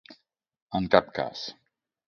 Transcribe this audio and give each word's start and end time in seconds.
En 0.79 0.89
cap 0.97 1.13
cas. 1.21 1.47